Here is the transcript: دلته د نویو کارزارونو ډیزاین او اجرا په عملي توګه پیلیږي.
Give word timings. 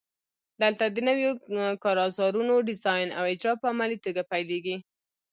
دلته 0.61 0.85
د 0.89 0.97
نویو 1.07 1.31
کارزارونو 1.83 2.53
ډیزاین 2.69 3.07
او 3.17 3.23
اجرا 3.33 3.53
په 3.61 3.67
عملي 3.73 3.97
توګه 4.05 4.21
پیلیږي. 4.31 4.77